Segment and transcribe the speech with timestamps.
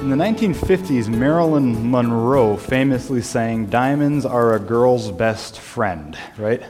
[0.00, 6.62] In the 1950s, Marilyn Monroe famously sang, Diamonds are a girl's best friend, right?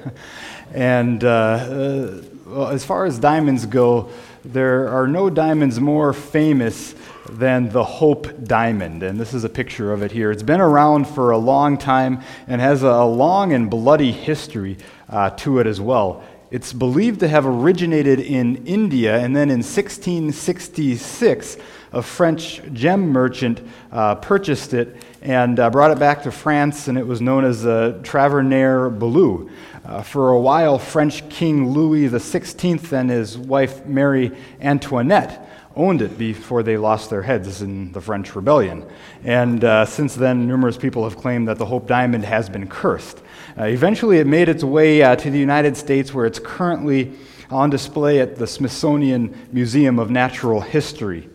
[0.75, 4.11] And uh, uh, well, as far as diamonds go,
[4.45, 6.97] there are no diamonds more famous
[7.29, 9.05] than the Hope Diamond.
[9.05, 10.33] And this is a picture of it here.
[10.33, 14.77] It's been around for a long time and has a long and bloody history
[15.09, 16.25] uh, to it as well.
[16.51, 21.57] It's believed to have originated in India, and then in 1666,
[21.93, 23.61] a French gem merchant
[23.91, 27.63] uh, purchased it and uh, brought it back to France, and it was known as
[27.63, 29.51] the Tavernier Bleu.
[29.85, 36.19] Uh, for a while, French King Louis XVI and his wife Marie Antoinette owned it
[36.19, 38.85] before they lost their heads in the French Rebellion.
[39.25, 43.21] And uh, since then, numerous people have claimed that the Hope Diamond has been cursed.
[43.59, 47.13] Uh, eventually, it made its way uh, to the United States, where it's currently
[47.51, 51.29] on display at the Smithsonian Museum of Natural History.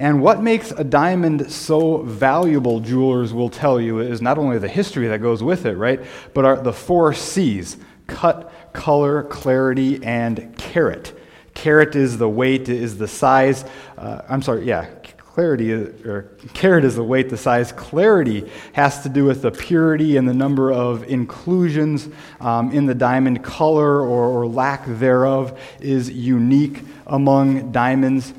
[0.00, 4.66] And what makes a diamond so valuable, jewelers will tell you, is not only the
[4.66, 6.00] history that goes with it, right,
[6.32, 7.76] but are the four C's
[8.06, 11.12] cut, color, clarity, and carat.
[11.52, 13.66] Carat is the weight, is the size.
[13.98, 14.86] Uh, I'm sorry, yeah,
[15.18, 17.70] clarity, or carat is the weight, the size.
[17.70, 22.08] Clarity has to do with the purity and the number of inclusions
[22.40, 23.44] um, in the diamond.
[23.44, 28.32] Color or, or lack thereof is unique among diamonds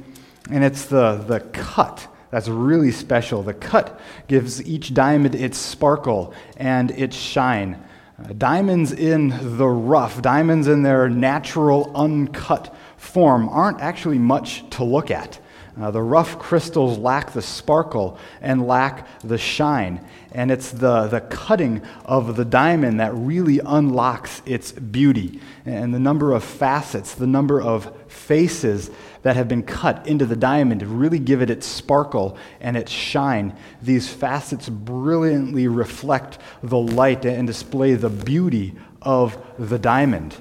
[0.51, 3.43] and it's the, the cut that's really special.
[3.43, 7.83] The cut gives each diamond its sparkle and its shine.
[8.17, 14.83] Uh, diamonds in the rough, diamonds in their natural, uncut form, aren't actually much to
[14.83, 15.39] look at.
[15.79, 20.05] Uh, the rough crystals lack the sparkle and lack the shine.
[20.33, 25.39] And it's the, the cutting of the diamond that really unlocks its beauty.
[25.65, 28.91] And the number of facets, the number of faces
[29.23, 33.55] that have been cut into the diamond really give it its sparkle and its shine.
[33.81, 40.35] These facets brilliantly reflect the light and display the beauty of the diamond.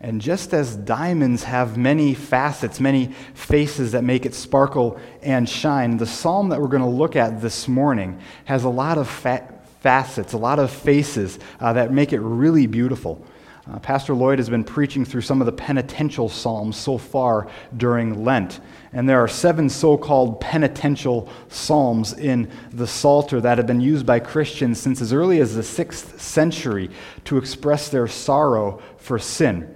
[0.00, 5.96] And just as diamonds have many facets, many faces that make it sparkle and shine,
[5.96, 9.52] the psalm that we're going to look at this morning has a lot of fa-
[9.80, 13.24] facets, a lot of faces uh, that make it really beautiful.
[13.68, 18.24] Uh, Pastor Lloyd has been preaching through some of the penitential psalms so far during
[18.24, 18.60] Lent.
[18.92, 24.06] And there are seven so called penitential psalms in the Psalter that have been used
[24.06, 26.88] by Christians since as early as the sixth century
[27.24, 29.74] to express their sorrow for sin.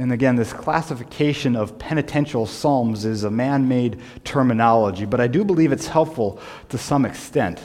[0.00, 5.44] And again, this classification of penitential psalms is a man made terminology, but I do
[5.44, 6.40] believe it's helpful
[6.70, 7.60] to some extent.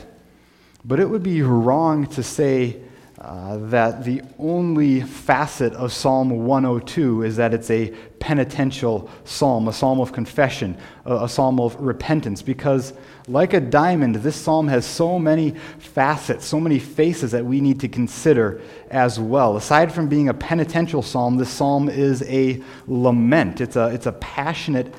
[0.83, 2.81] But it would be wrong to say
[3.25, 9.73] uh, that the only facet of Psalm 102 is that it's a penitential psalm, a
[9.73, 12.93] psalm of confession, a, a, psalm of repentance, because
[13.27, 17.79] like a diamond, this psalm has so many facets, so many faces that we need
[17.79, 19.57] to consider as well.
[19.57, 24.11] Aside from being a penitential psalm, this psalm is a lament, it's a, it's a
[24.11, 24.93] passionate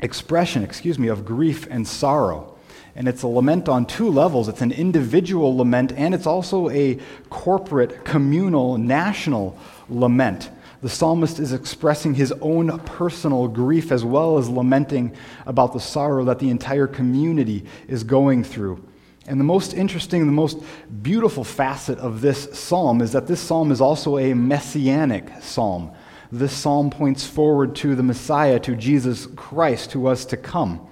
[0.00, 2.57] expression, excuse me, of grief and sorrow.
[2.98, 6.98] And it's a lament on two levels it's an individual lament, and it's also a
[7.30, 9.56] corporate, communal, national
[9.88, 10.50] lament.
[10.82, 15.14] The psalmist is expressing his own personal grief as well as lamenting
[15.46, 18.84] about the sorrow that the entire community is going through.
[19.28, 20.58] And the most interesting, the most
[21.00, 25.92] beautiful facet of this psalm is that this psalm is also a messianic psalm.
[26.32, 30.87] This psalm points forward to the Messiah, to Jesus Christ, who was to come.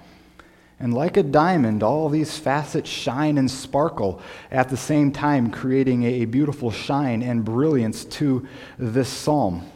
[0.79, 4.21] And like a diamond, all these facets shine and sparkle
[4.51, 8.47] at the same time, creating a beautiful shine and brilliance to
[8.77, 9.67] this psalm.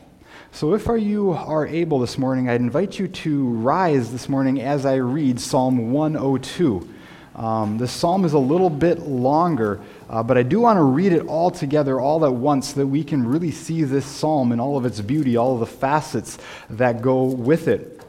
[0.51, 4.85] So, if you are able this morning, I'd invite you to rise this morning as
[4.85, 6.87] I read Psalm 102.
[7.35, 11.13] Um, this psalm is a little bit longer, uh, but I do want to read
[11.13, 14.59] it all together, all at once, so that we can really see this psalm and
[14.59, 16.37] all of its beauty, all of the facets
[16.69, 18.01] that go with it.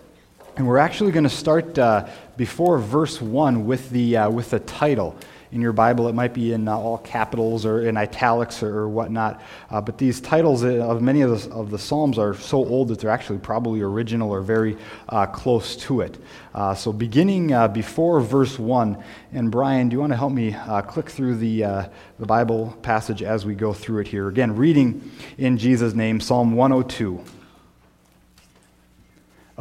[0.55, 2.07] And we're actually going to start uh,
[2.37, 5.17] before verse 1 with the, uh, with the title.
[5.51, 8.89] in your Bible, it might be in uh, all capitals or in italics or, or
[8.91, 9.41] whatnot.
[9.71, 12.99] Uh, but these titles of many of the, of the Psalms are so old that
[12.99, 14.77] they're actually probably original or very
[15.09, 16.19] uh, close to it.
[16.55, 19.03] Uh, so, beginning uh, before verse 1,
[19.33, 20.55] and Brian, do you want to help me
[20.87, 21.89] click through the,
[22.19, 24.29] the Bible passage as we go through it here?
[24.29, 27.25] Again, reading in Jesus' name, Psalm 102.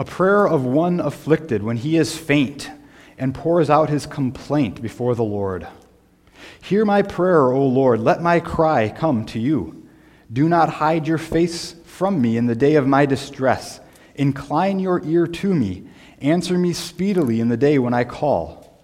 [0.01, 2.71] A prayer of one afflicted when he is faint
[3.19, 5.67] and pours out his complaint before the Lord.
[6.63, 7.99] Hear my prayer, O Lord.
[7.99, 9.87] Let my cry come to you.
[10.33, 13.79] Do not hide your face from me in the day of my distress.
[14.15, 15.83] Incline your ear to me.
[16.19, 18.75] Answer me speedily in the day when I call.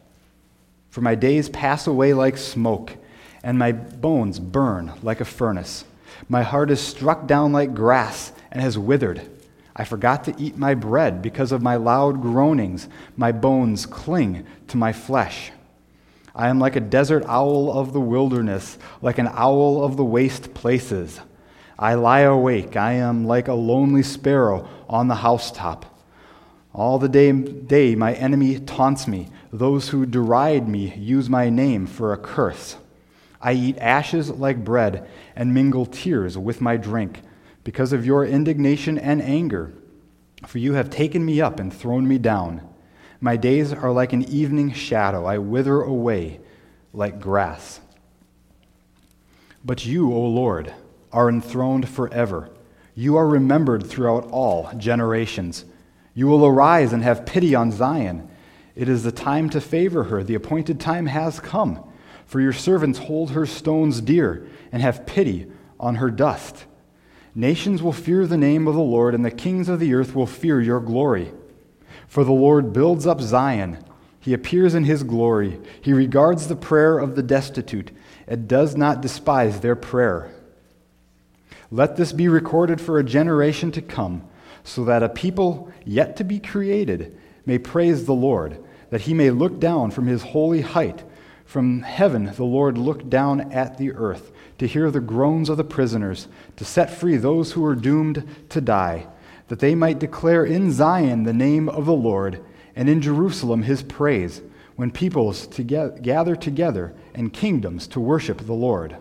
[0.92, 2.96] For my days pass away like smoke,
[3.42, 5.84] and my bones burn like a furnace.
[6.30, 9.28] My heart is struck down like grass and has withered.
[9.78, 12.90] I forgot to eat my bread because of my loud groanings.
[13.16, 15.52] My bones cling to my flesh.
[16.36, 20.56] I am like a desert owl of the wilderness, like an owl of the waste
[20.56, 21.20] places.
[21.78, 22.76] I lie awake.
[22.76, 25.86] I am like a lonely sparrow on the housetop.
[26.74, 29.30] All the day, day my enemy taunts me.
[29.54, 32.78] Those who deride me use my name for a curse.
[33.40, 37.22] I eat ashes like bread and mingle tears with my drink
[37.68, 39.74] because of your indignation and anger.
[40.46, 42.66] For you have taken me up and thrown me down.
[43.20, 45.26] My days are like an evening shadow.
[45.26, 46.40] I wither away
[46.94, 47.82] like grass.
[49.66, 50.74] But you, O Lord,
[51.12, 52.50] are enthroned forever.
[52.96, 55.66] You are remembered throughout all generations.
[56.14, 58.30] You will arise and have pity on Zion.
[58.76, 60.24] It is the time to favor her.
[60.24, 61.84] The appointed time has come.
[62.28, 66.64] For your servants hold her stones dear and have pity on her dust.
[67.38, 70.26] Nations will fear the name of the Lord, and the kings of the earth will
[70.26, 71.32] fear your glory.
[72.08, 73.78] For the Lord builds up Zion.
[74.20, 75.60] He appears in his glory.
[75.80, 77.92] He regards the prayer of the destitute
[78.28, 80.34] and does not despise their prayer.
[81.70, 84.28] Let this be recorded for a generation to come,
[84.64, 88.58] so that a people yet to be created may praise the Lord,
[88.90, 91.04] that he may look down from his holy height.
[91.48, 95.64] From heaven, the Lord looked down at the earth to hear the groans of the
[95.64, 96.28] prisoners,
[96.58, 99.08] to set free those who were doomed to die,
[99.48, 102.44] that they might declare in Zion the name of the Lord,
[102.76, 104.42] and in Jerusalem his praise,
[104.76, 108.98] when peoples to gather together and kingdoms to worship the Lord.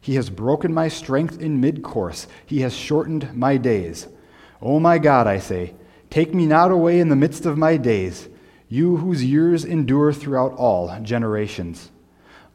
[0.00, 4.06] He has broken my strength in mid course, he has shortened my days.
[4.62, 5.74] O my God, I say,
[6.08, 8.28] take me not away in the midst of my days,
[8.68, 11.90] you whose years endure throughout all generations.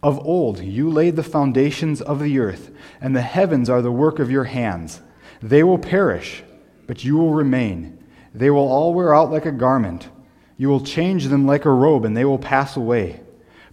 [0.03, 4.19] Of old you laid the foundations of the earth, and the heavens are the work
[4.19, 5.01] of your hands.
[5.41, 6.43] They will perish,
[6.87, 8.03] but you will remain.
[8.33, 10.09] They will all wear out like a garment.
[10.57, 13.21] You will change them like a robe, and they will pass away.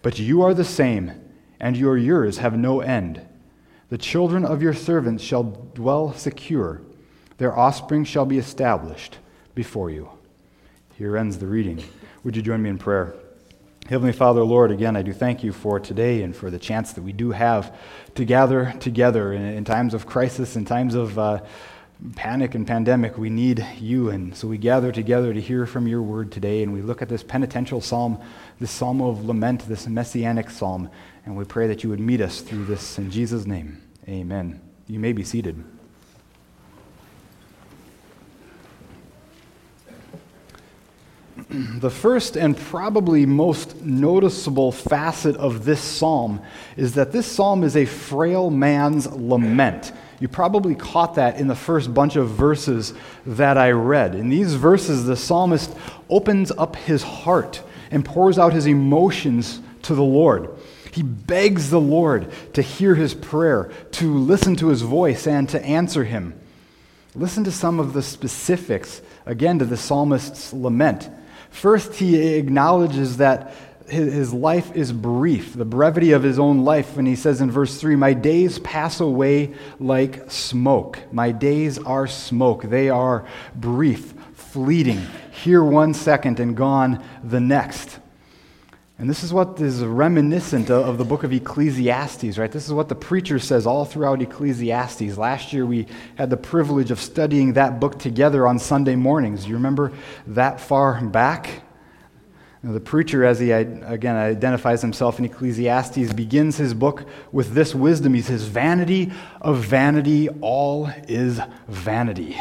[0.02, 1.12] But you are the same,
[1.58, 3.26] and your years have no end.
[3.88, 5.44] The children of your servants shall
[5.74, 6.82] dwell secure,
[7.38, 9.18] their offspring shall be established
[9.54, 10.10] before you.
[10.96, 11.82] Here ends the reading.
[12.24, 13.14] Would you join me in prayer?
[13.88, 17.02] Heavenly Father, Lord, again, I do thank you for today and for the chance that
[17.02, 17.74] we do have
[18.16, 21.40] to gather together in, in times of crisis, in times of uh,
[22.16, 23.16] panic and pandemic.
[23.16, 24.10] We need you.
[24.10, 26.64] And so we gather together to hear from your word today.
[26.64, 28.20] And we look at this penitential psalm,
[28.58, 30.90] this psalm of lament, this messianic psalm.
[31.24, 32.98] And we pray that you would meet us through this.
[32.98, 34.60] In Jesus' name, amen.
[34.88, 35.64] You may be seated.
[41.50, 46.42] The first and probably most noticeable facet of this psalm
[46.76, 49.92] is that this psalm is a frail man's lament.
[50.20, 52.92] You probably caught that in the first bunch of verses
[53.24, 54.14] that I read.
[54.14, 55.74] In these verses, the psalmist
[56.10, 60.50] opens up his heart and pours out his emotions to the Lord.
[60.92, 65.64] He begs the Lord to hear his prayer, to listen to his voice, and to
[65.64, 66.38] answer him.
[67.14, 71.08] Listen to some of the specifics, again, to the psalmist's lament.
[71.50, 73.54] First, he acknowledges that
[73.88, 76.96] his life is brief, the brevity of his own life.
[76.96, 81.00] And he says in verse 3 My days pass away like smoke.
[81.10, 82.64] My days are smoke.
[82.64, 87.98] They are brief, fleeting, here one second and gone the next.
[89.00, 92.50] And this is what is reminiscent of the book of Ecclesiastes, right?
[92.50, 95.16] This is what the preacher says all throughout Ecclesiastes.
[95.16, 95.86] Last year we
[96.16, 99.46] had the privilege of studying that book together on Sunday mornings.
[99.46, 99.92] You remember
[100.26, 101.62] that far back?
[102.60, 107.76] Now, the preacher, as he again identifies himself in Ecclesiastes, begins his book with this
[107.76, 108.14] wisdom.
[108.14, 112.36] He says, Vanity of vanity, all is vanity.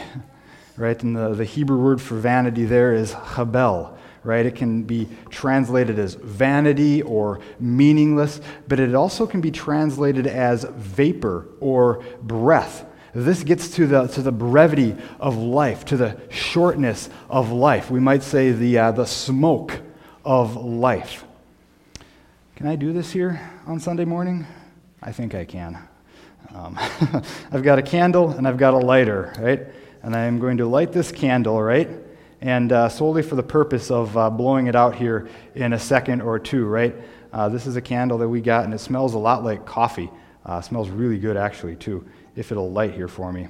[0.75, 1.01] Right?
[1.03, 3.95] And the, the Hebrew word for vanity there is chabel
[4.27, 4.45] right?
[4.45, 10.65] It can be translated as vanity or meaningless, but it also can be translated as
[10.65, 12.85] vapor or breath.
[13.15, 17.89] This gets to the, to the brevity of life, to the shortness of life.
[17.89, 19.79] We might say the, uh, the smoke
[20.25, 21.23] of life.
[22.57, 24.45] Can I do this here on Sunday morning?
[25.01, 25.77] I think I can.
[26.53, 26.77] Um,
[27.51, 29.67] I've got a candle and I've got a lighter, right?
[30.03, 31.89] And I am going to light this candle, right?
[32.41, 36.21] And uh, solely for the purpose of uh, blowing it out here in a second
[36.21, 36.95] or two, right?
[37.33, 40.09] Uh, this is a candle that we got, and it smells a lot like coffee.
[40.45, 43.47] Uh, smells really good, actually, too, if it'll light here for me.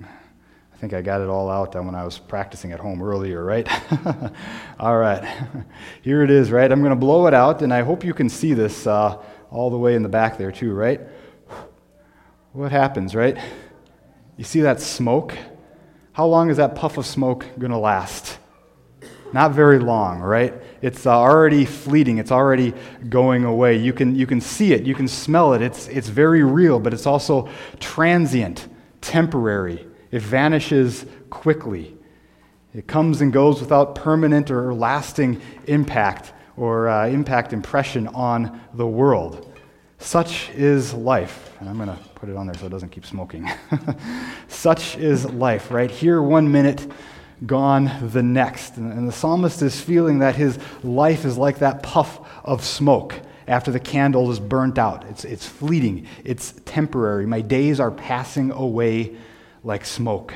[0.00, 3.68] I think I got it all out when I was practicing at home earlier, right?
[4.78, 5.24] all right.
[6.02, 6.70] Here it is, right?
[6.70, 9.20] I'm going to blow it out, and I hope you can see this uh,
[9.50, 11.00] all the way in the back there, too, right?
[12.52, 13.36] What happens, right?
[14.36, 15.36] You see that smoke?
[16.18, 18.40] How long is that puff of smoke going to last?
[19.32, 20.52] Not very long, right?
[20.82, 22.18] It's uh, already fleeting.
[22.18, 22.74] It's already
[23.08, 23.76] going away.
[23.76, 24.82] You can, you can see it.
[24.82, 25.62] You can smell it.
[25.62, 27.48] It's, it's very real, but it's also
[27.78, 28.66] transient,
[29.00, 29.86] temporary.
[30.10, 31.96] It vanishes quickly.
[32.74, 38.88] It comes and goes without permanent or lasting impact or uh, impact impression on the
[38.88, 39.47] world.
[39.98, 41.56] Such is life.
[41.60, 43.48] And I'm going to put it on there so it doesn't keep smoking.
[44.48, 45.90] Such is life, right?
[45.90, 46.86] Here, one minute,
[47.46, 48.76] gone the next.
[48.76, 53.14] And the psalmist is feeling that his life is like that puff of smoke
[53.46, 55.04] after the candle is burnt out.
[55.06, 57.26] It's, it's fleeting, it's temporary.
[57.26, 59.16] My days are passing away
[59.64, 60.34] like smoke.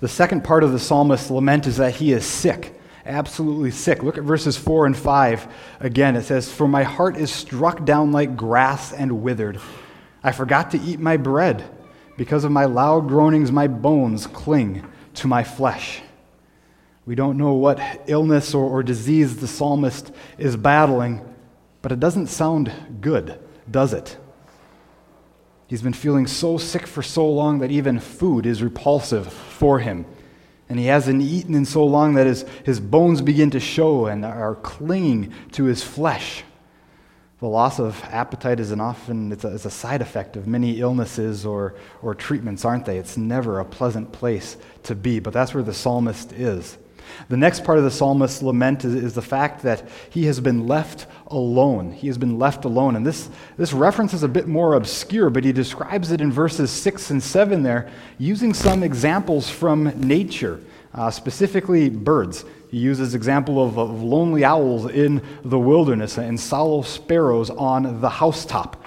[0.00, 2.75] The second part of the psalmist's lament is that he is sick
[3.06, 4.02] absolutely sick.
[4.02, 5.46] Look at verses 4 and 5
[5.80, 6.16] again.
[6.16, 9.60] It says, For my heart is struck down like grass and withered.
[10.22, 11.64] I forgot to eat my bread.
[12.16, 14.84] Because of my loud groanings, my bones cling
[15.14, 16.02] to my flesh.
[17.04, 21.22] We don't know what illness or, or disease the psalmist is battling,
[21.82, 23.38] but it doesn't sound good,
[23.70, 24.16] does it?
[25.68, 30.06] He's been feeling so sick for so long that even food is repulsive for him.
[30.68, 34.24] And he hasn't eaten in so long that his, his bones begin to show and
[34.24, 36.42] are clinging to his flesh.
[37.38, 40.80] The loss of appetite is an often it's a, it's a side effect of many
[40.80, 42.98] illnesses or, or treatments, aren't they?
[42.98, 46.78] It's never a pleasant place to be, but that's where the psalmist is.
[47.28, 50.66] The next part of the psalmist's lament is, is, the fact that he has been
[50.66, 51.92] left alone.
[51.92, 52.96] He has been left alone.
[52.96, 56.70] And this, this reference is a bit more obscure, but he describes it in verses
[56.70, 60.60] 6 and 7 there, using some examples from nature,
[60.94, 62.44] uh, specifically birds.
[62.70, 68.10] He uses example of, of lonely owls in the wilderness and sallow sparrows on the
[68.10, 68.82] housetop.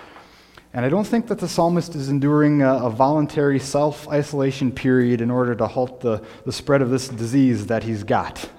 [0.73, 5.19] And I don't think that the psalmist is enduring a, a voluntary self isolation period
[5.19, 8.49] in order to halt the, the spread of this disease that he's got.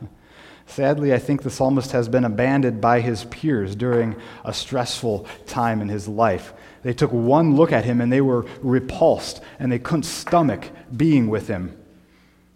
[0.67, 4.15] Sadly, I think the psalmist has been abandoned by his peers during
[4.45, 6.53] a stressful time in his life.
[6.83, 11.29] They took one look at him and they were repulsed and they couldn't stomach being
[11.29, 11.77] with him.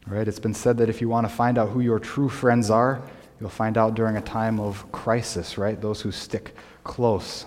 [0.07, 0.27] Right?
[0.29, 3.03] It's been said that if you want to find out who your true friends are,
[3.41, 5.81] you'll find out during a time of crisis, right?
[5.81, 7.47] Those who stick close.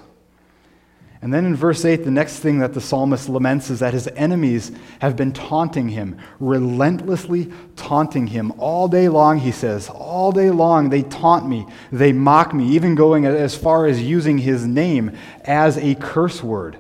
[1.22, 4.08] And then in verse 8, the next thing that the psalmist laments is that his
[4.10, 8.52] enemies have been taunting him, relentlessly taunting him.
[8.60, 12.94] All day long, he says, all day long, they taunt me, they mock me, even
[12.94, 16.78] going as far as using his name as a curse word.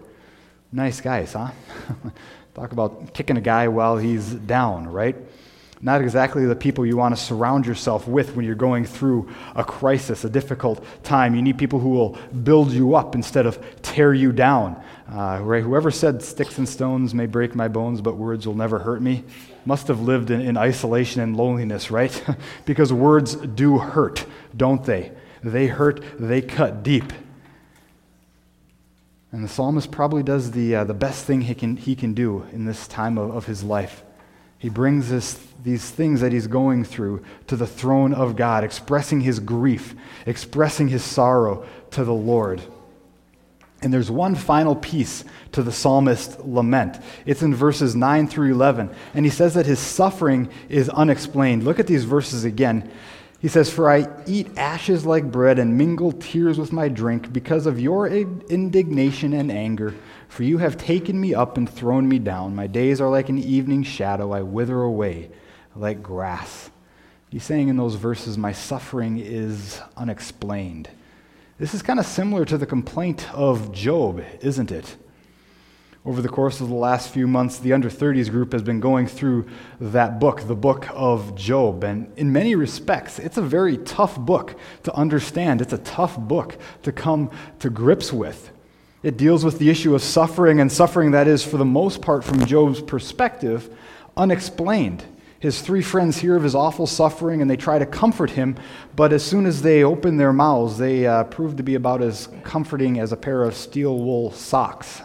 [0.71, 1.49] Nice guys, huh?
[2.53, 5.15] Talk about kicking a guy while he's down, right?
[5.79, 9.63] Not exactly the people you want to surround yourself with when you're going through a
[9.63, 11.35] crisis, a difficult time.
[11.35, 14.81] You need people who will build you up instead of tear you down.
[15.11, 15.63] Uh, right?
[15.63, 19.23] Whoever said sticks and stones may break my bones, but words will never hurt me
[19.67, 22.23] must have lived in, in isolation and loneliness, right?
[22.65, 25.11] because words do hurt, don't they?
[25.43, 27.11] They hurt, they cut deep.
[29.33, 32.47] And the psalmist probably does the, uh, the best thing he can, he can do
[32.53, 34.03] in this time of, of his life.
[34.59, 39.21] He brings this, these things that he's going through to the throne of God, expressing
[39.21, 39.95] his grief,
[40.25, 42.61] expressing his sorrow to the Lord.
[43.81, 46.97] And there's one final piece to the psalmist's lament.
[47.27, 48.89] It's in verses 9 through 11.
[49.13, 51.63] And he says that his suffering is unexplained.
[51.63, 52.89] Look at these verses again.
[53.39, 57.67] He says, For I eat ashes like bread and mingle tears with my drink because
[57.67, 59.93] of your indignation and anger.
[60.27, 62.55] For you have taken me up and thrown me down.
[62.55, 64.33] My days are like an evening shadow.
[64.33, 65.29] I wither away
[65.75, 66.69] like grass.
[67.29, 70.89] He's saying in those verses, My suffering is unexplained.
[71.57, 74.95] This is kind of similar to the complaint of Job, isn't it?
[76.05, 79.07] Over the course of the last few months, the under 30s group has been going
[79.07, 79.45] through
[79.81, 81.83] that book, the book of Job.
[81.83, 85.59] And in many respects, it's a very tough book to understand.
[85.59, 87.29] It's a tough book to come
[87.59, 88.51] to grips with.
[89.07, 92.25] It deals with the issue of suffering, and suffering that is, for the most part,
[92.25, 93.73] from Job's perspective,
[94.17, 95.01] unexplained.
[95.39, 98.57] His three friends hear of his awful suffering and they try to comfort him,
[98.97, 102.27] but as soon as they open their mouths, they uh, prove to be about as
[102.43, 105.01] comforting as a pair of steel wool socks.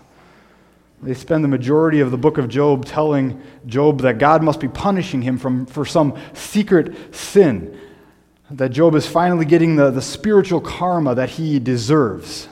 [1.01, 4.67] They spend the majority of the book of Job telling Job that God must be
[4.67, 7.79] punishing him from, for some secret sin,
[8.51, 12.49] that Job is finally getting the, the spiritual karma that he deserves.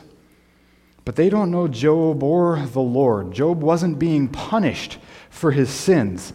[1.11, 3.33] But they don't know Job or the Lord.
[3.33, 4.99] Job wasn't being punished
[5.29, 6.33] for his sins.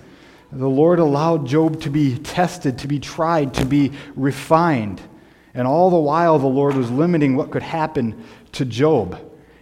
[0.52, 5.02] The Lord allowed Job to be tested, to be tried, to be refined.
[5.54, 9.18] And all the while, the Lord was limiting what could happen to Job.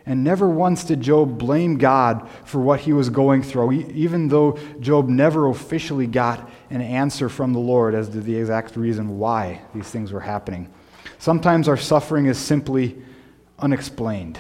[0.07, 4.57] And never once did Job blame God for what he was going through, even though
[4.79, 9.61] Job never officially got an answer from the Lord as to the exact reason why
[9.75, 10.73] these things were happening.
[11.19, 12.97] Sometimes our suffering is simply
[13.59, 14.39] unexplained.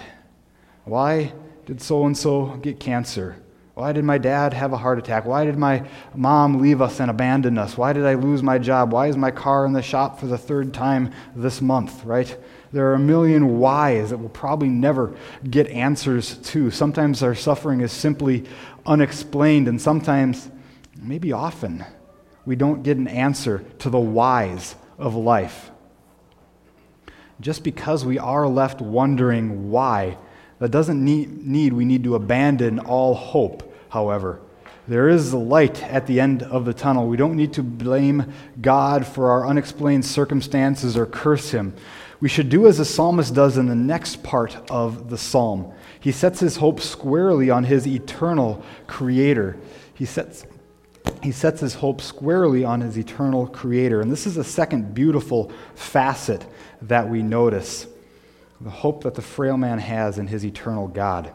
[0.85, 1.33] Why
[1.65, 3.37] did so and so get cancer?
[3.75, 5.25] Why did my dad have a heart attack?
[5.25, 7.75] Why did my mom leave us and abandon us?
[7.75, 8.91] Why did I lose my job?
[8.91, 12.37] Why is my car in the shop for the third time this month, right?
[12.71, 15.15] There are a million whys that we'll probably never
[15.49, 16.69] get answers to.
[16.69, 18.43] Sometimes our suffering is simply
[18.85, 20.51] unexplained, and sometimes,
[21.01, 21.83] maybe often,
[22.45, 25.71] we don't get an answer to the whys of life.
[27.41, 30.17] Just because we are left wondering why,
[30.63, 34.39] that doesn't need, need we need to abandon all hope, however.
[34.87, 37.07] There is light at the end of the tunnel.
[37.07, 41.73] We don't need to blame God for our unexplained circumstances or curse Him
[42.23, 45.73] we should do as the psalmist does in the next part of the psalm.
[45.99, 49.57] He sets his hope squarely on his eternal creator.
[49.93, 50.45] He sets,
[51.21, 53.99] he sets his hope squarely on his eternal creator.
[53.99, 56.45] And this is a second beautiful facet
[56.83, 57.87] that we notice
[58.63, 61.33] the hope that the frail man has in his eternal God.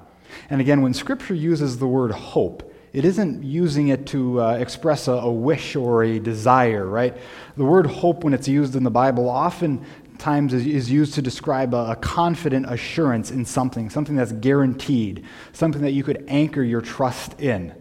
[0.49, 5.08] And again, when Scripture uses the word hope, it isn't using it to uh, express
[5.08, 7.14] a, a, wish or a desire, right?
[7.56, 9.85] The word hope, when it's used in the Bible, often
[10.16, 15.82] times is, used to describe a, a, confident assurance in something, something that's guaranteed, something
[15.82, 17.75] that you could anchor your trust in.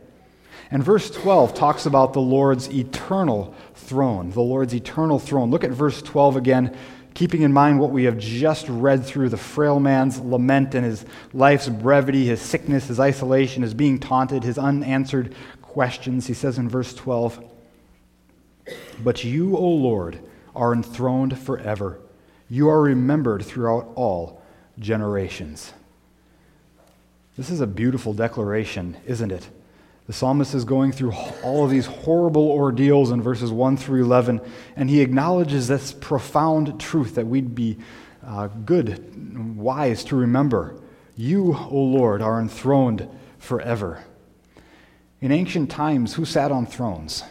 [0.69, 5.49] And verse 12 talks about the Lord's eternal throne, the Lord's eternal throne.
[5.49, 6.77] Look at verse 12 again,
[7.17, 11.03] keeping in mind what we have just read through the frail man's lament and his
[11.33, 16.27] life's brevity, his sickness, his isolation, his being taunted, his unanswered questions.
[16.27, 17.43] He says in verse 12,
[19.03, 20.19] But you, O Lord,
[20.55, 21.97] are enthroned forever.
[22.51, 24.43] You are remembered throughout all
[24.77, 25.73] generations.
[27.35, 29.47] This is a beautiful declaration, isn't it?
[30.07, 34.39] The psalmist is going through all of these horrible ordeals in verses 1 through 11,
[34.77, 37.77] and he acknowledges this profound truth that we'd be
[38.25, 40.79] uh, good, wise to remember.
[41.17, 44.05] You, O Lord, are enthroned forever.
[45.19, 47.23] In ancient times, who sat on thrones?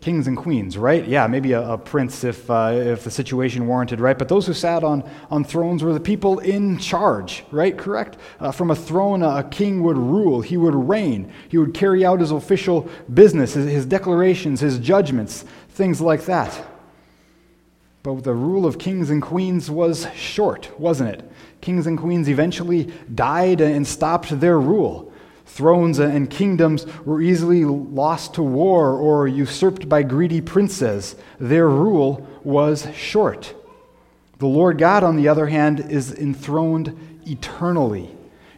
[0.00, 1.06] Kings and queens, right?
[1.06, 4.16] Yeah, maybe a, a prince if, uh, if the situation warranted, right?
[4.16, 7.76] But those who sat on, on thrones were the people in charge, right?
[7.76, 8.16] Correct?
[8.38, 12.20] Uh, from a throne, a king would rule, he would reign, he would carry out
[12.20, 16.66] his official business, his, his declarations, his judgments, things like that.
[18.02, 21.30] But the rule of kings and queens was short, wasn't it?
[21.60, 25.09] Kings and queens eventually died and stopped their rule.
[25.52, 31.16] Thrones and kingdoms were easily lost to war or usurped by greedy princes.
[31.40, 33.54] Their rule was short.
[34.38, 38.10] The Lord God, on the other hand, is enthroned eternally.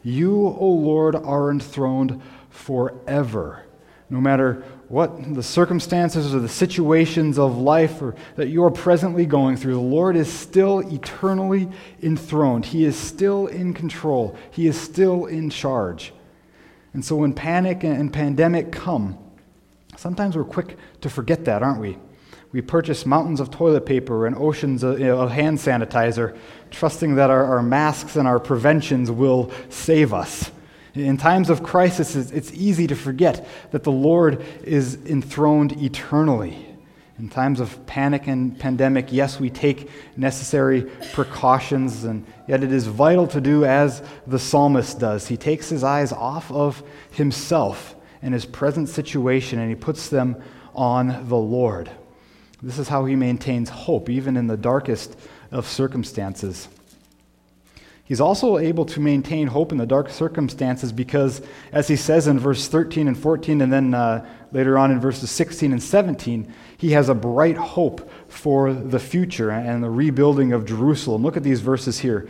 [0.03, 3.65] You, O Lord, are enthroned forever.
[4.11, 9.25] No matter what the circumstances or the situations of life or that you are presently
[9.25, 11.71] going through, the Lord is still eternally
[12.03, 12.67] enthroned.
[12.67, 14.37] He is still in control.
[14.51, 16.13] He is still in charge.
[16.95, 19.19] And so when panic and pandemic come,
[19.97, 21.99] sometimes we're quick to forget that, aren't we?
[22.53, 26.37] We purchase mountains of toilet paper and oceans of, you know, of hand sanitizer,
[26.71, 30.51] trusting that our, our, masks and our preventions will save us.
[30.95, 36.72] In times of crisis, it's easy to forget that the Lord is enthroned eternally.
[37.23, 40.83] In times of panic and pandemic, yes, we take necessary
[41.13, 45.29] precautions, and yet it is vital to do as the psalmist does.
[45.29, 46.83] He takes his eyes off of
[47.13, 50.43] himself and his present situation and he puts them
[50.75, 51.93] on the Lord.
[52.61, 55.17] This is how he maintains hope, even in the darkest
[55.53, 56.67] of circumstances.
[58.05, 62.41] He's also able to maintain hope in the dark circumstances because, as he says in
[62.41, 66.91] verse 13 and 14, and then uh, later on in verses 16 and 17, he
[66.93, 71.23] has a bright hope for the future and the rebuilding of Jerusalem.
[71.23, 72.29] Look at these verses here.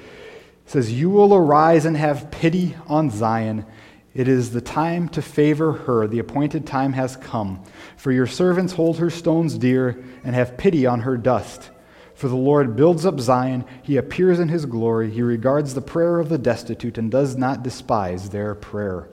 [0.64, 3.66] It says, You will arise and have pity on Zion.
[4.14, 6.06] It is the time to favor her.
[6.06, 7.62] The appointed time has come.
[7.96, 11.70] For your servants hold her stones dear and have pity on her dust.
[12.14, 16.20] For the Lord builds up Zion, he appears in his glory, he regards the prayer
[16.20, 19.08] of the destitute and does not despise their prayer.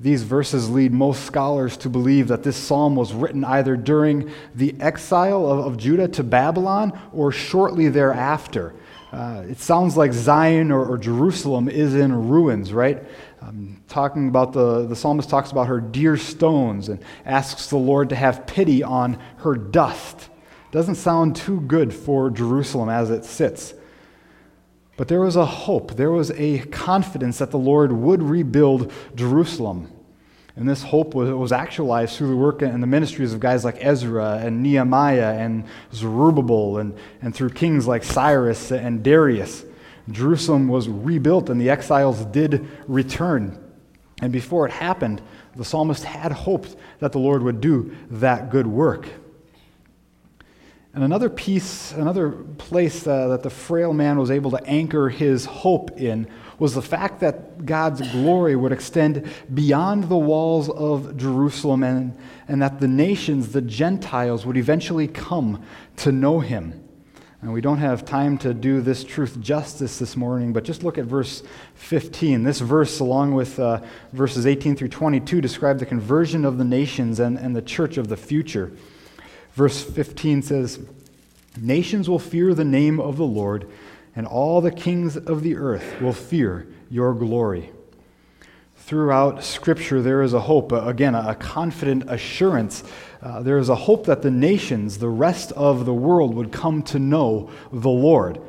[0.00, 4.74] These verses lead most scholars to believe that this psalm was written either during the
[4.80, 8.74] exile of, of Judah to Babylon or shortly thereafter.
[9.12, 13.04] Uh, it sounds like Zion or, or, Jerusalem is in ruins, right?
[13.42, 18.08] Um, talking about the, the psalmist talks about her dear stones and asks the Lord
[18.08, 20.30] to have pity on her dust.
[20.70, 23.74] Doesn't sound too good for Jerusalem as it sits.
[24.96, 29.90] But there was a hope, there was a confidence that the Lord would rebuild Jerusalem.
[30.54, 33.78] And this hope was, was actualized through the work and the ministries of guys like
[33.80, 39.64] Ezra and Nehemiah and Zerubbabel and, and through kings like Cyrus and Darius.
[40.10, 43.58] Jerusalem was rebuilt and the exiles did return.
[44.20, 45.22] And before it happened,
[45.56, 49.08] the psalmist had hoped that the Lord would do that good work.
[50.94, 55.46] And another piece, another place uh, that the frail man was able to anchor his
[55.46, 56.28] hope in
[56.58, 62.60] was the fact that God's glory would extend beyond the walls of Jerusalem and, and
[62.60, 65.64] that the nations, the Gentiles, would eventually come
[65.96, 66.78] to know him.
[67.40, 70.98] And we don't have time to do this truth justice this morning, but just look
[70.98, 71.42] at verse
[71.74, 72.44] 15.
[72.44, 73.80] This verse, along with uh,
[74.12, 78.08] verses 18 through 22, describe the conversion of the nations and, and the church of
[78.08, 78.72] the future.
[79.52, 80.80] Verse 15 says,
[81.60, 83.68] Nations will fear the name of the Lord,
[84.16, 87.70] and all the kings of the earth will fear your glory.
[88.76, 92.82] Throughout Scripture, there is a hope, again, a confident assurance.
[93.22, 96.82] Uh, there is a hope that the nations, the rest of the world, would come
[96.84, 98.40] to know the Lord.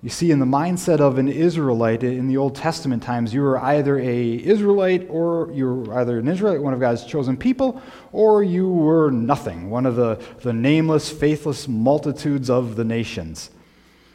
[0.00, 3.58] You see, in the mindset of an Israelite in the Old Testament times, you were
[3.58, 7.82] either a Israelite or you were either an Israelite, one of God's chosen people,
[8.12, 13.50] or you were nothing, one of the, the nameless, faithless multitudes of the nations.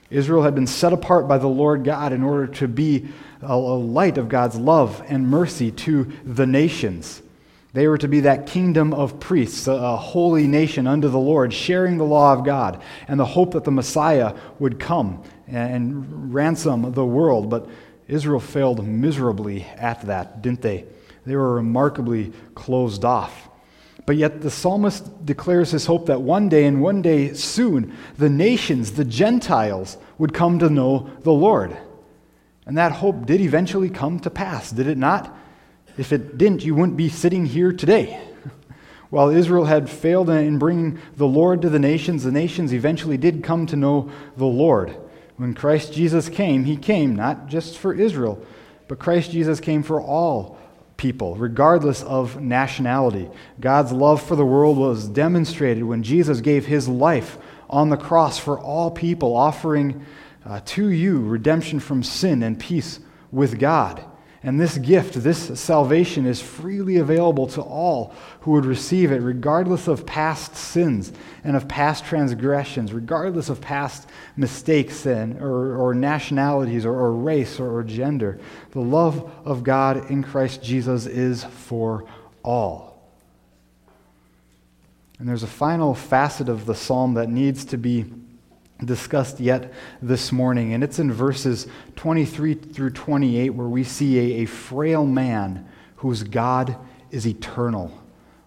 [0.10, 3.10] Israel had been set apart by the Lord God in order to be
[3.42, 7.23] a, a light of God's love and mercy to the nations.
[7.74, 11.98] They were to be that kingdom of priests, a holy nation under the Lord, sharing
[11.98, 17.06] the law of God, and the hope that the Messiah would come and ransom the
[17.06, 17.50] world.
[17.50, 17.68] But
[18.08, 20.86] Israel failed miserably at that, didn't they?
[21.26, 23.50] They were remarkably closed off.
[24.06, 28.30] But yet the psalmist declares his hope that one day and one day soon, the
[28.30, 31.76] nations, the Gentiles, would come to know the Lord.
[32.66, 35.36] And that hope did eventually come to pass, did it not?
[35.98, 38.20] If it didn't, you wouldn't be sitting here today.
[39.10, 43.44] While Israel had failed in bringing the Lord to the nations, the nations eventually did
[43.44, 44.96] come to know the Lord.
[45.38, 48.44] When Christ Jesus came, he came not just for Israel,
[48.88, 50.58] but Christ Jesus came for all
[50.98, 53.30] people, regardless of nationality.
[53.60, 57.38] God's love for the world was demonstrated when Jesus gave his life
[57.70, 60.06] on the cross for all people, offering
[60.46, 63.00] uh, to you redemption from sin and peace
[63.32, 64.04] with God.
[64.46, 69.88] And this gift, this salvation, is freely available to all who would receive it, regardless
[69.88, 71.14] of past sins
[71.46, 77.58] and of past transgressions, regardless of past mistakes and, or, or nationalities or, or race
[77.58, 78.38] or, or gender.
[78.72, 82.06] The love of God in Christ Jesus is for
[82.44, 83.02] all.
[85.20, 88.12] And there's a final facet of the psalm that needs to be
[88.86, 94.44] discussed yet this morning, and it's in verses 23 through 28 where we see a,
[94.44, 95.68] a frail man
[95.98, 96.76] whose God
[97.12, 97.92] is eternal.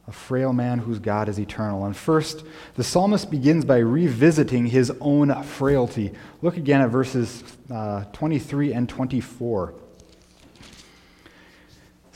[0.08, 1.84] A frail man whose God is eternal.
[1.84, 2.44] And first,
[2.74, 6.12] the psalmist begins by revisiting his own frailty.
[6.42, 9.74] Look again at verses uh, 23 and 24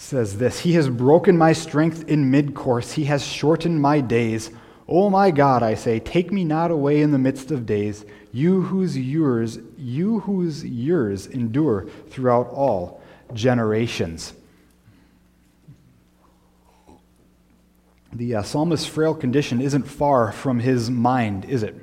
[0.00, 4.50] says this He has broken my strength in mid course, He has shortened my days.
[4.90, 8.05] O oh my God, I say, take me not away in the midst of days,
[8.33, 13.00] you whose years, you whose years endure throughout all
[13.33, 14.33] generations.
[18.12, 21.76] The uh, psalmist's frail condition isn't far from his mind, is it?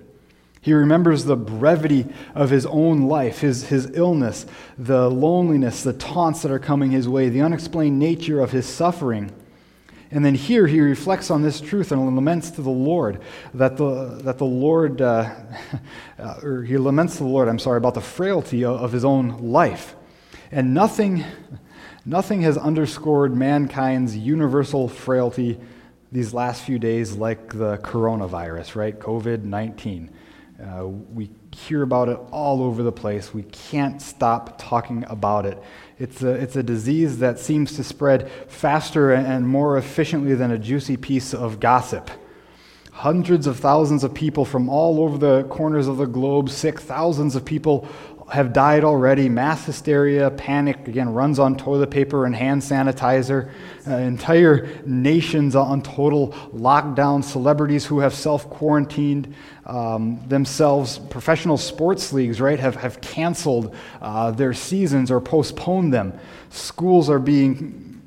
[0.59, 4.45] He remembers the brevity of his own life, his, his illness,
[4.77, 9.31] the loneliness, the taunts that are coming his way, the unexplained nature of his suffering.
[10.09, 13.21] And then here he reflects on this truth and laments to the Lord
[13.53, 15.35] that the, that the Lord, uh,
[16.41, 19.51] or he laments to the Lord, I'm sorry, about the frailty of, of his own
[19.51, 19.95] life.
[20.51, 21.25] And nothing,
[22.05, 25.59] nothing has underscored mankind's universal frailty
[26.11, 28.97] these last few days like the coronavirus, right?
[28.97, 30.09] COVID 19.
[30.61, 33.31] Uh, we hear about it all over the place.
[33.31, 35.61] We can't stop talking about it.
[35.99, 40.57] It's a, it's a disease that seems to spread faster and more efficiently than a
[40.57, 42.09] juicy piece of gossip.
[42.91, 47.35] Hundreds of thousands of people from all over the corners of the globe, sick, thousands
[47.35, 47.87] of people
[48.31, 49.29] have died already.
[49.29, 53.51] Mass hysteria, panic, again, runs on toilet paper and hand sanitizer.
[53.87, 57.23] Uh, entire nations on total lockdown.
[57.23, 59.33] Celebrities who have self quarantined
[59.67, 60.97] um, themselves.
[60.97, 66.17] Professional sports leagues, right, have, have canceled uh, their seasons or postponed them.
[66.49, 68.01] Schools are being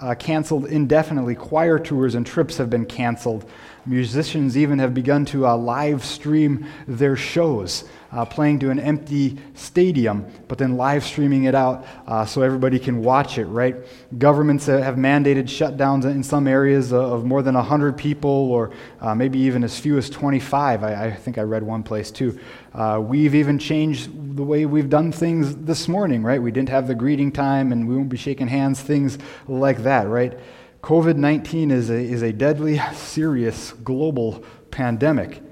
[0.00, 1.34] uh, canceled indefinitely.
[1.34, 3.48] Choir tours and trips have been canceled.
[3.84, 7.84] Musicians even have begun to uh, live stream their shows,
[8.16, 12.78] uh, playing to an empty stadium, but then live streaming it out uh, so everybody
[12.78, 13.76] can watch it, right?
[14.16, 19.38] Governments have mandated shutdowns in some areas of more than 100 people, or uh, maybe
[19.40, 20.82] even as few as 25.
[20.82, 22.40] I, I think I read one place too.
[22.72, 26.40] Uh, we've even changed the way we've done things this morning, right?
[26.40, 30.08] We didn't have the greeting time and we won't be shaking hands, things like that,
[30.08, 30.38] right?
[30.82, 35.42] COVID 19 is a, is a deadly, serious global pandemic.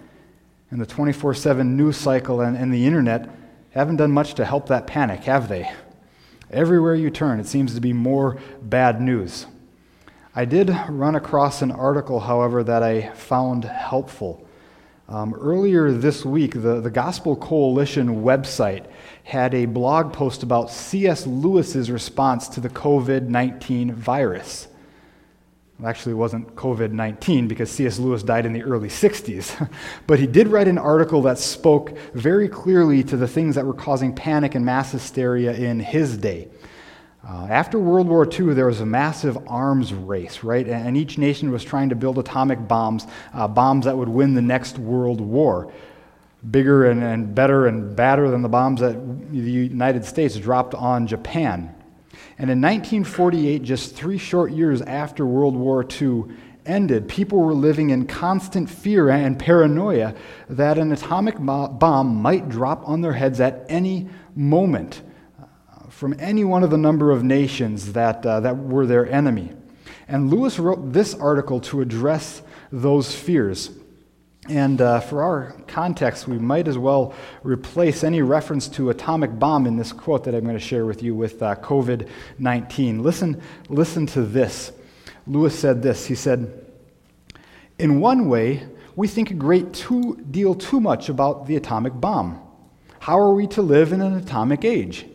[0.74, 3.30] And the 24 7 news cycle and, and the internet
[3.70, 5.70] haven't done much to help that panic, have they?
[6.50, 9.46] Everywhere you turn, it seems to be more bad news.
[10.34, 14.44] I did run across an article, however, that I found helpful.
[15.08, 18.86] Um, earlier this week, the, the Gospel Coalition website
[19.22, 21.24] had a blog post about C.S.
[21.24, 24.66] Lewis's response to the COVID 19 virus.
[25.78, 27.98] Well, actually, it wasn't COVID 19 because C.S.
[27.98, 29.68] Lewis died in the early 60s.
[30.06, 33.74] but he did write an article that spoke very clearly to the things that were
[33.74, 36.48] causing panic and mass hysteria in his day.
[37.26, 40.68] Uh, after World War II, there was a massive arms race, right?
[40.68, 44.42] And each nation was trying to build atomic bombs, uh, bombs that would win the
[44.42, 45.72] next world war.
[46.50, 48.92] Bigger and, and better and badder than the bombs that
[49.32, 51.73] the United States dropped on Japan.
[52.36, 56.24] And in 1948, just three short years after World War II
[56.66, 60.14] ended, people were living in constant fear and paranoia
[60.48, 65.02] that an atomic bomb might drop on their heads at any moment
[65.40, 69.52] uh, from any one of the number of nations that, uh, that were their enemy.
[70.08, 72.42] And Lewis wrote this article to address
[72.72, 73.70] those fears.
[74.48, 79.66] And uh, for our context, we might as well replace any reference to atomic bomb
[79.66, 83.02] in this quote that I'm going to share with you with uh, COVID 19.
[83.02, 84.72] Listen, listen to this.
[85.26, 86.06] Lewis said this.
[86.06, 86.66] He said,
[87.78, 92.40] In one way, we think a great too, deal too much about the atomic bomb.
[93.00, 95.06] How are we to live in an atomic age?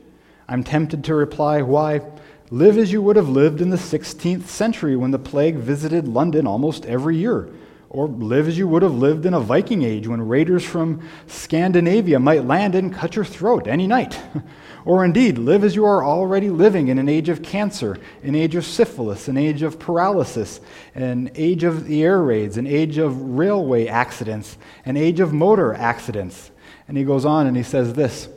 [0.47, 2.01] I'm tempted to reply, Why,
[2.49, 6.47] live as you would have lived in the 16th century when the plague visited London
[6.47, 7.47] almost every year
[7.89, 12.19] or live as you would have lived in a Viking age when raiders from Scandinavia
[12.19, 14.19] might land and cut your throat any night.
[14.85, 18.53] or indeed, live as you are already living in an age of cancer, an age
[18.55, 20.61] of syphilis, an age of paralysis,
[20.93, 25.73] an age of the air raids, an age of railway accidents, an age of motor
[25.73, 26.51] accidents.
[26.87, 28.29] And he goes on and he says this.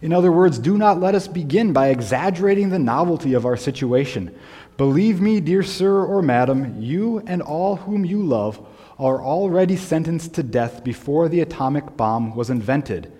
[0.00, 4.34] In other words, do not let us begin by exaggerating the novelty of our situation
[4.80, 8.66] Believe me, dear sir or madam, you and all whom you love
[8.98, 13.12] are already sentenced to death before the atomic bomb was invented.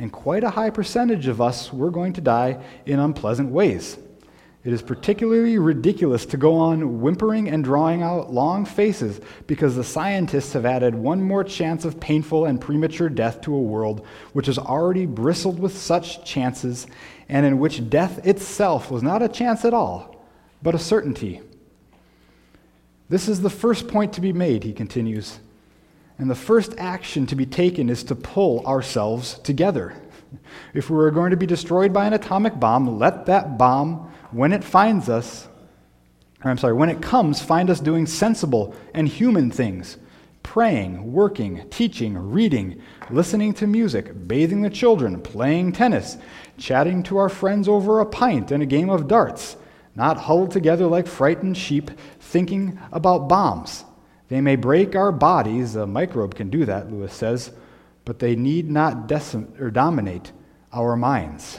[0.00, 3.96] And quite a high percentage of us were going to die in unpleasant ways.
[4.64, 9.84] It is particularly ridiculous to go on whimpering and drawing out long faces because the
[9.84, 14.46] scientists have added one more chance of painful and premature death to a world which
[14.46, 16.88] has already bristled with such chances
[17.28, 20.13] and in which death itself was not a chance at all
[20.64, 21.42] but a certainty.
[23.10, 25.38] This is the first point to be made, he continues.
[26.18, 29.94] And the first action to be taken is to pull ourselves together.
[30.72, 34.52] If we are going to be destroyed by an atomic bomb, let that bomb, when
[34.52, 35.46] it finds us,
[36.44, 39.96] or I'm sorry, when it comes, find us doing sensible and human things
[40.42, 46.16] praying, working, teaching, reading, listening to music, bathing the children, playing tennis,
[46.58, 49.56] chatting to our friends over a pint and a game of darts
[49.96, 53.84] not huddled together like frightened sheep, thinking about bombs.
[54.28, 57.52] They may break our bodies, a microbe can do that, Lewis says,
[58.04, 60.32] but they need not decim- or dominate
[60.72, 61.58] our minds.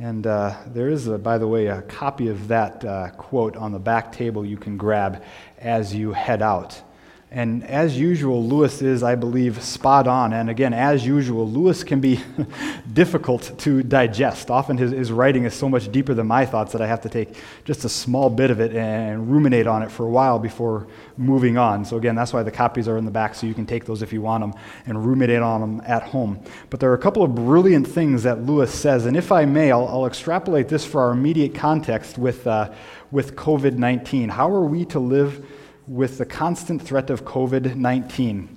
[0.00, 3.72] And uh, there is, a, by the way, a copy of that uh, quote on
[3.72, 5.22] the back table you can grab
[5.58, 6.82] as you head out.
[7.28, 10.32] And as usual, Lewis is, I believe, spot on.
[10.32, 12.20] And again, as usual, Lewis can be
[12.92, 14.48] difficult to digest.
[14.48, 17.08] Often his, his writing is so much deeper than my thoughts that I have to
[17.08, 17.34] take
[17.64, 20.86] just a small bit of it and ruminate on it for a while before
[21.16, 21.84] moving on.
[21.84, 24.02] So, again, that's why the copies are in the back, so you can take those
[24.02, 24.54] if you want them
[24.86, 26.40] and ruminate on them at home.
[26.70, 29.04] But there are a couple of brilliant things that Lewis says.
[29.04, 32.72] And if I may, I'll, I'll extrapolate this for our immediate context with, uh,
[33.10, 34.28] with COVID 19.
[34.28, 35.44] How are we to live?
[35.86, 38.56] With the constant threat of COVID 19?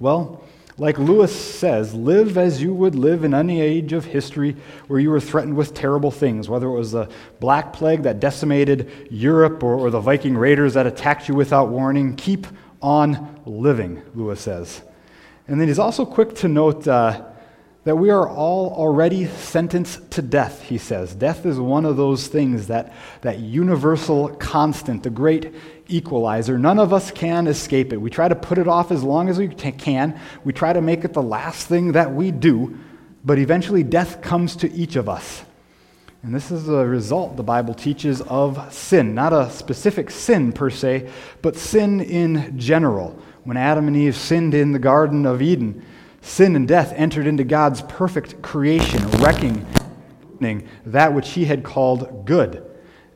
[0.00, 0.44] Well,
[0.78, 4.56] like Lewis says, live as you would live in any age of history
[4.88, 7.08] where you were threatened with terrible things, whether it was the
[7.40, 12.16] Black Plague that decimated Europe or, or the Viking raiders that attacked you without warning.
[12.16, 12.46] Keep
[12.80, 14.82] on living, Lewis says.
[15.46, 17.26] And then he's also quick to note uh,
[17.84, 21.14] that we are all already sentenced to death, he says.
[21.14, 25.54] Death is one of those things, that, that universal constant, the great
[25.88, 26.58] equalizer.
[26.58, 27.96] None of us can escape it.
[27.96, 30.18] We try to put it off as long as we can.
[30.44, 32.78] We try to make it the last thing that we do,
[33.24, 35.44] but eventually death comes to each of us.
[36.22, 39.14] And this is a result, the Bible teaches, of sin.
[39.14, 41.10] Not a specific sin per se,
[41.42, 43.18] but sin in general.
[43.44, 45.84] When Adam and Eve sinned in the Garden of Eden,
[46.20, 49.66] sin and death entered into God's perfect creation, wrecking
[50.86, 52.68] that which he had called good.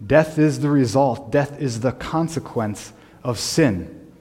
[0.04, 2.92] Death is the result, death is the consequence
[3.24, 4.12] of sin.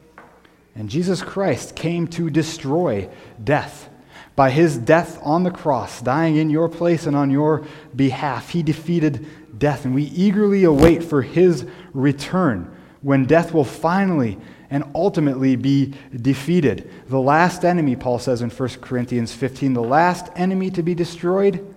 [0.75, 3.09] And Jesus Christ came to destroy
[3.41, 3.89] death.
[4.35, 8.63] By his death on the cross, dying in your place and on your behalf, he
[8.63, 9.25] defeated
[9.57, 9.85] death.
[9.85, 14.37] And we eagerly await for his return when death will finally
[14.69, 16.91] and ultimately be defeated.
[17.07, 21.73] The last enemy, Paul says in 1 Corinthians 15, the last enemy to be destroyed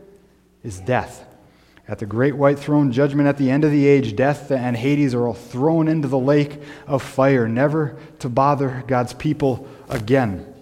[0.65, 1.28] is death.
[1.89, 5.15] At the great white throne judgment at the end of the age, death and Hades
[5.15, 10.55] are all thrown into the lake of fire, never to bother God's people again.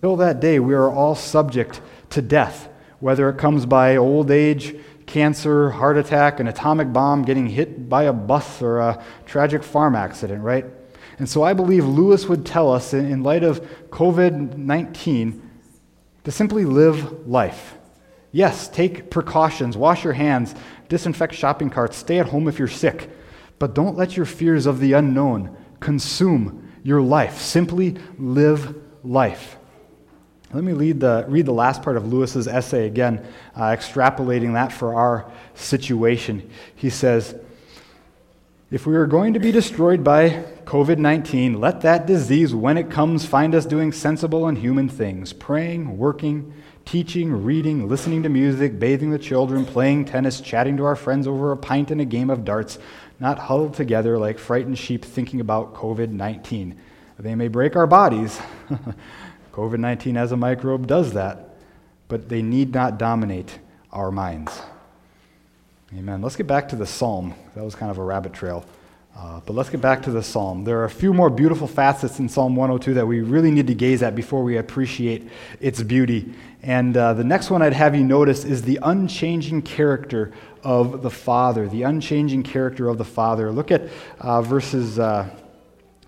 [0.00, 1.80] Till that day, we are all subject
[2.10, 4.74] to death, whether it comes by old age,
[5.06, 9.94] cancer, heart attack, an atomic bomb, getting hit by a bus, or a tragic farm
[9.94, 10.66] accident, right?
[11.20, 15.50] And so I believe Lewis would tell us, in light of COVID 19,
[16.24, 17.76] to simply live life
[18.34, 20.56] Yes, take precautions, wash your hands,
[20.88, 23.08] disinfect shopping carts, stay at home if you're sick,
[23.60, 27.38] but don't let your fears of the unknown consume your life.
[27.40, 29.56] Simply live life.
[30.52, 34.72] Let me read the, read the last part of Lewis's essay again, uh, extrapolating that
[34.72, 36.50] for our situation.
[36.74, 37.36] He says,
[38.68, 42.90] If we are going to be destroyed by COVID 19, let that disease, when it
[42.90, 46.52] comes, find us doing sensible and human things, praying, working,
[46.84, 51.52] teaching, reading, listening to music, bathing the children, playing tennis, chatting to our friends over
[51.52, 52.78] a pint and a game of darts,
[53.20, 56.78] not huddled together like frightened sheep thinking about COVID 19.
[57.18, 58.40] They may break our bodies.
[59.52, 61.56] COVID 19 as a microbe does that,
[62.08, 63.58] but they need not dominate
[63.92, 64.60] our minds.
[65.96, 66.22] Amen.
[66.22, 67.34] Let's get back to the psalm.
[67.54, 68.64] That was kind of a rabbit trail.
[69.16, 70.64] Uh, but let's get back to the psalm.
[70.64, 73.74] There are a few more beautiful facets in Psalm 102 that we really need to
[73.74, 75.28] gaze at before we appreciate
[75.60, 76.34] its beauty.
[76.62, 80.32] And uh, the next one I'd have you notice is the unchanging character
[80.64, 81.68] of the Father.
[81.68, 83.52] The unchanging character of the Father.
[83.52, 85.30] Look at uh, verses uh,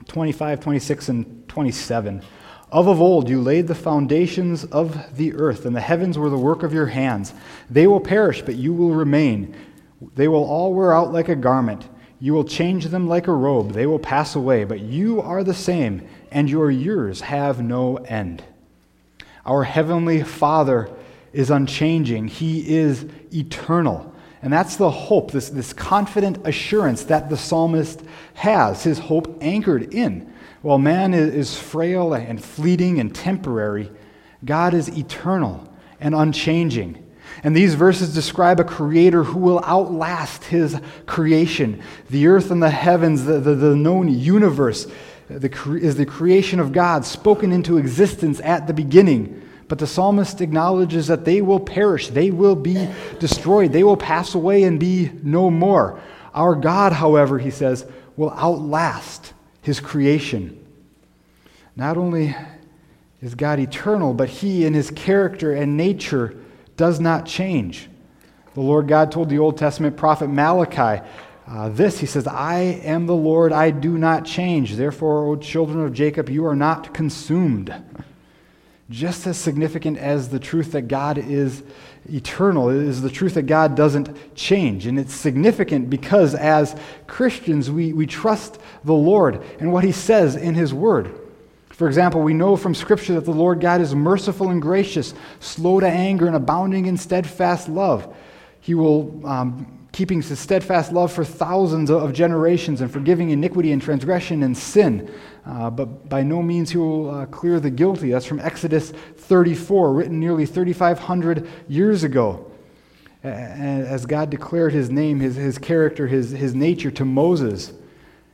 [0.09, 2.23] 25, 26, and 27.
[2.73, 6.37] Of of old you laid the foundations of the earth, and the heavens were the
[6.37, 7.33] work of your hands.
[7.71, 9.55] They will perish, but you will remain.
[10.17, 11.89] They will all wear out like a garment.
[12.19, 13.73] You will change them like a robe.
[13.73, 18.43] They will pass away, but you are the same, and your years have no end.
[19.45, 20.91] Our Heavenly Father
[21.33, 24.13] is unchanging, He is eternal.
[24.43, 28.03] And that's the hope, this, this confident assurance that the psalmist
[28.35, 30.33] has, his hope anchored in.
[30.63, 33.91] While man is frail and fleeting and temporary,
[34.45, 37.06] God is eternal and unchanging.
[37.47, 41.81] And these verses describe a creator who will outlast his creation.
[42.11, 44.89] The earth and the heavens, the, the, the known universe,
[45.31, 49.49] the, is the creation of God spoken into existence at the beginning.
[49.69, 52.89] But the psalmist acknowledges that they will perish, they will be
[53.21, 56.01] destroyed, they will pass away and be no more.
[56.35, 60.67] Our God, however, he says, will outlast his creation.
[61.77, 62.35] Not only
[63.23, 66.37] is God eternal, but he in his character and nature
[66.77, 67.89] does not change.
[68.55, 71.05] The Lord God told the Old Testament prophet Malachi
[71.47, 71.99] uh, this.
[71.99, 74.75] He says, I am the Lord, I do not change.
[74.75, 77.73] Therefore, O children of Jacob, you are not consumed.
[78.91, 81.63] just as significant as the truth that God is
[82.09, 84.87] eternal, is the truth that God doesn't change.
[84.87, 90.37] And it's significant because as Christians, we, we trust the Lord and what He says
[90.37, 91.26] in His Word.
[91.77, 95.79] For example, we know from Scripture that the Lord God is merciful and gracious, slow
[95.79, 98.17] to anger, and abounding in steadfast love.
[98.61, 103.83] He will, um, keeping his steadfast love for thousands of generations and forgiving iniquity and
[103.83, 105.13] transgression and sin.
[105.45, 108.11] Uh, but by no means he will uh, clear the guilty.
[108.11, 112.51] That's from Exodus 34, written nearly 3,500 years ago.
[113.23, 117.75] As God declared his name, his, his character, his, his nature to Moses.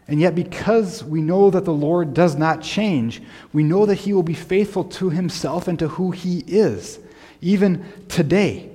[0.09, 3.23] And yet, because we know that the Lord does not change,
[3.53, 6.99] we know that he will be faithful to himself and to who he is,
[7.41, 8.73] even today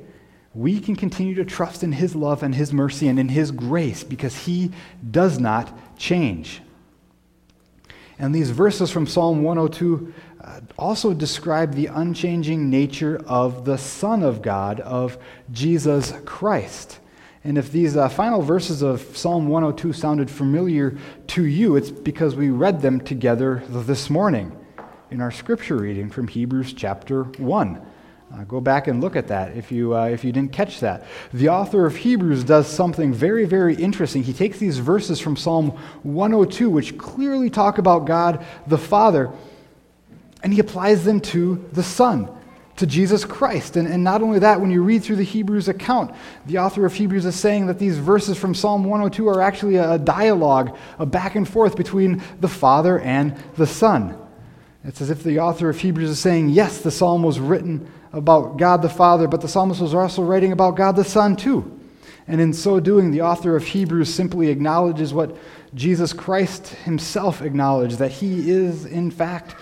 [0.58, 4.04] we can continue to trust in His love and His mercy and in His grace
[4.04, 4.72] because He
[5.12, 6.62] does not change.
[8.18, 14.24] And these verses from Psalm 102 uh, also describe the unchanging nature of the Son
[14.24, 15.20] of God, of
[15.52, 16.98] Jesus Christ.
[17.48, 22.36] And if these uh, final verses of Psalm 102 sounded familiar to you, it's because
[22.36, 24.52] we read them together this morning
[25.12, 27.82] in our scripture reading from Hebrews chapter 1.
[28.34, 31.06] Uh, go back and look at that if you, uh, if you didn't catch that.
[31.32, 34.24] The author of Hebrews does something very, very interesting.
[34.24, 35.70] He takes these verses from Psalm
[36.04, 39.32] 102, which clearly talk about God the Father,
[40.44, 42.28] and he applies them to the Son,
[42.78, 43.76] to Jesus Christ.
[43.76, 46.16] And, and not only that, when you read through the Hebrews account,
[46.46, 49.94] the author of Hebrews is saying that these verses from Psalm 102 are actually a,
[49.94, 54.18] a dialogue, a back and forth between the Father and the Son.
[54.84, 58.58] It's as if the author of Hebrews is saying, yes, the psalm was written about
[58.58, 61.74] God the Father, but the psalmist was also writing about God the Son too.
[62.28, 65.36] And in so doing, the author of Hebrews simply acknowledges what
[65.74, 69.56] Jesus Christ himself acknowledged that he is, in fact,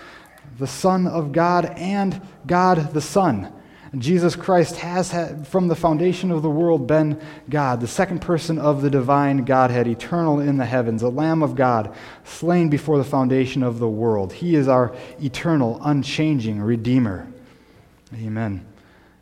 [0.58, 3.52] the Son of God and God the Son.
[3.96, 8.58] Jesus Christ has, had, from the foundation of the world, been God, the second person
[8.58, 11.94] of the divine Godhead, eternal in the heavens, a Lamb of God,
[12.24, 14.32] slain before the foundation of the world.
[14.32, 17.26] He is our eternal, unchanging Redeemer.
[18.14, 18.66] Amen.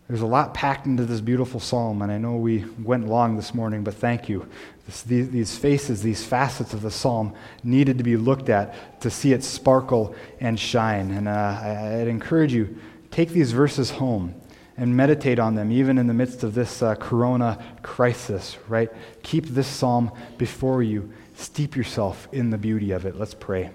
[0.09, 3.55] There's a lot packed into this beautiful psalm, and I know we went long this
[3.55, 4.47] morning, but thank you.
[4.85, 7.33] This, these, these faces, these facets of the psalm
[7.63, 11.11] needed to be looked at to see it sparkle and shine.
[11.11, 12.79] And uh, I, I'd encourage you,
[13.11, 14.35] take these verses home
[14.77, 18.91] and meditate on them, even in the midst of this uh, corona crisis, right?
[19.23, 21.11] Keep this psalm before you.
[21.35, 23.17] Steep yourself in the beauty of it.
[23.17, 23.71] Let's pray.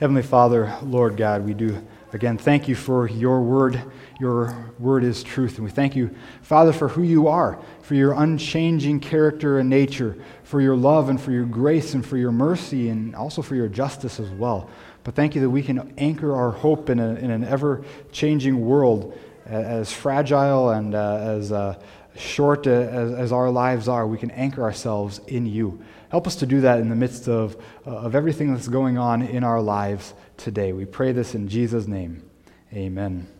[0.00, 1.86] Heavenly Father, Lord God, we do
[2.16, 3.78] Again, thank you for your word.
[4.18, 5.56] Your word is truth.
[5.56, 10.16] And we thank you, Father, for who you are, for your unchanging character and nature,
[10.42, 13.68] for your love and for your grace and for your mercy and also for your
[13.68, 14.70] justice as well.
[15.04, 18.64] But thank you that we can anchor our hope in, a, in an ever changing
[18.64, 21.78] world, as fragile and uh, as uh,
[22.16, 24.06] short as, as our lives are.
[24.06, 25.84] We can anchor ourselves in you.
[26.08, 29.20] Help us to do that in the midst of, uh, of everything that's going on
[29.20, 30.72] in our lives today.
[30.72, 32.28] We pray this in Jesus' name.
[32.72, 33.35] Amen.